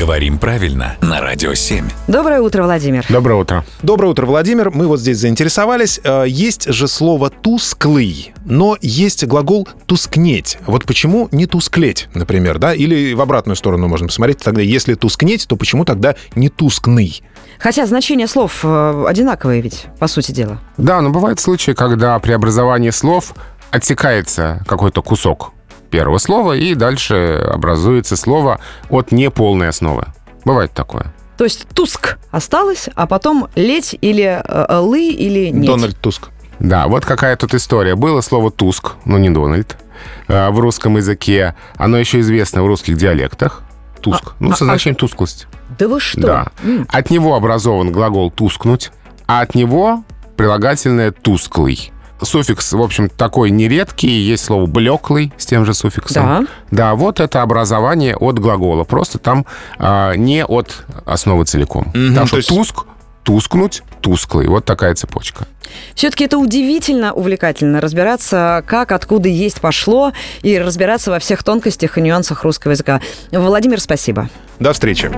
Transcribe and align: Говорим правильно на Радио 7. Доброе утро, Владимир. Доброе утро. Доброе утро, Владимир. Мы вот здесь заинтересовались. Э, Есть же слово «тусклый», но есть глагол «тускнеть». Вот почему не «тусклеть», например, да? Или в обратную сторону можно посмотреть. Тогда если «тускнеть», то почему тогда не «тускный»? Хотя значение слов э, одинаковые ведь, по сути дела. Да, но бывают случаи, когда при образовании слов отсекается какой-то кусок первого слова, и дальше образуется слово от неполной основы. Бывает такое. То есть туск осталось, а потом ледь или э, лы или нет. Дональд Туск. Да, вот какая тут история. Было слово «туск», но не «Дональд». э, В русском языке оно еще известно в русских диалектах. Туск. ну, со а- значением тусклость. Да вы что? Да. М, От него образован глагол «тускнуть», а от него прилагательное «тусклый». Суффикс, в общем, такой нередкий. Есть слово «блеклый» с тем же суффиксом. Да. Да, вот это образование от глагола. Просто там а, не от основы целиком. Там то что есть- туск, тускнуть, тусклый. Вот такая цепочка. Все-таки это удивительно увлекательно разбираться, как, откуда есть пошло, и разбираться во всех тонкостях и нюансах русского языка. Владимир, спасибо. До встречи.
Говорим 0.00 0.38
правильно 0.38 0.96
на 1.02 1.20
Радио 1.20 1.52
7. 1.52 1.86
Доброе 2.08 2.40
утро, 2.40 2.62
Владимир. 2.62 3.04
Доброе 3.10 3.34
утро. 3.34 3.66
Доброе 3.82 4.08
утро, 4.08 4.24
Владимир. 4.24 4.70
Мы 4.70 4.86
вот 4.86 4.98
здесь 4.98 5.18
заинтересовались. 5.18 6.00
Э, 6.02 6.24
Есть 6.26 6.72
же 6.72 6.88
слово 6.88 7.28
«тусклый», 7.28 8.32
но 8.46 8.78
есть 8.80 9.26
глагол 9.26 9.68
«тускнеть». 9.84 10.56
Вот 10.64 10.86
почему 10.86 11.28
не 11.32 11.44
«тусклеть», 11.44 12.08
например, 12.14 12.58
да? 12.58 12.72
Или 12.72 13.12
в 13.12 13.20
обратную 13.20 13.56
сторону 13.56 13.88
можно 13.88 14.06
посмотреть. 14.06 14.38
Тогда 14.38 14.62
если 14.62 14.94
«тускнеть», 14.94 15.46
то 15.46 15.56
почему 15.56 15.84
тогда 15.84 16.14
не 16.34 16.48
«тускный»? 16.48 17.22
Хотя 17.58 17.84
значение 17.84 18.26
слов 18.26 18.60
э, 18.62 19.04
одинаковые 19.06 19.60
ведь, 19.60 19.84
по 19.98 20.06
сути 20.06 20.32
дела. 20.32 20.60
Да, 20.78 21.02
но 21.02 21.10
бывают 21.10 21.40
случаи, 21.40 21.72
когда 21.72 22.18
при 22.20 22.32
образовании 22.32 22.88
слов 22.88 23.34
отсекается 23.70 24.64
какой-то 24.66 25.02
кусок 25.02 25.52
первого 25.90 26.18
слова, 26.18 26.52
и 26.56 26.74
дальше 26.74 27.42
образуется 27.52 28.16
слово 28.16 28.60
от 28.88 29.12
неполной 29.12 29.68
основы. 29.68 30.06
Бывает 30.44 30.72
такое. 30.72 31.12
То 31.36 31.44
есть 31.44 31.66
туск 31.74 32.18
осталось, 32.30 32.88
а 32.94 33.06
потом 33.06 33.48
ледь 33.54 33.96
или 34.00 34.42
э, 34.44 34.78
лы 34.78 35.08
или 35.08 35.48
нет. 35.50 35.66
Дональд 35.66 35.98
Туск. 35.98 36.28
Да, 36.58 36.86
вот 36.88 37.06
какая 37.06 37.36
тут 37.36 37.54
история. 37.54 37.94
Было 37.94 38.20
слово 38.20 38.50
«туск», 38.50 38.92
но 39.06 39.16
не 39.16 39.30
«Дональд». 39.30 39.78
э, 40.28 40.50
В 40.50 40.60
русском 40.60 40.96
языке 40.98 41.54
оно 41.76 41.96
еще 41.96 42.20
известно 42.20 42.62
в 42.62 42.66
русских 42.66 42.98
диалектах. 42.98 43.62
Туск. 44.02 44.32
ну, 44.40 44.50
со 44.52 44.64
а- 44.64 44.66
значением 44.66 44.96
тусклость. 44.96 45.46
Да 45.78 45.88
вы 45.88 46.00
что? 46.00 46.20
Да. 46.20 46.46
М, 46.62 46.86
От 46.90 47.08
него 47.10 47.34
образован 47.34 47.90
глагол 47.92 48.30
«тускнуть», 48.30 48.90
а 49.26 49.40
от 49.40 49.54
него 49.54 50.04
прилагательное 50.36 51.10
«тусклый». 51.12 51.92
Суффикс, 52.22 52.72
в 52.72 52.80
общем, 52.80 53.08
такой 53.08 53.50
нередкий. 53.50 54.08
Есть 54.10 54.44
слово 54.44 54.66
«блеклый» 54.66 55.32
с 55.36 55.46
тем 55.46 55.64
же 55.64 55.74
суффиксом. 55.74 56.24
Да. 56.24 56.46
Да, 56.70 56.94
вот 56.94 57.20
это 57.20 57.42
образование 57.42 58.16
от 58.16 58.38
глагола. 58.38 58.84
Просто 58.84 59.18
там 59.18 59.46
а, 59.78 60.14
не 60.14 60.44
от 60.44 60.84
основы 61.06 61.44
целиком. 61.44 61.90
Там 61.92 62.14
то 62.14 62.26
что 62.26 62.36
есть- 62.38 62.48
туск, 62.48 62.84
тускнуть, 63.22 63.82
тусклый. 64.00 64.48
Вот 64.48 64.64
такая 64.64 64.94
цепочка. 64.94 65.46
Все-таки 65.94 66.24
это 66.24 66.38
удивительно 66.38 67.12
увлекательно 67.12 67.80
разбираться, 67.80 68.64
как, 68.66 68.92
откуда 68.92 69.28
есть 69.28 69.60
пошло, 69.60 70.12
и 70.42 70.58
разбираться 70.58 71.10
во 71.10 71.18
всех 71.20 71.42
тонкостях 71.44 71.96
и 71.96 72.00
нюансах 72.00 72.42
русского 72.44 72.72
языка. 72.72 73.00
Владимир, 73.30 73.80
спасибо. 73.80 74.28
До 74.58 74.72
встречи. 74.72 75.10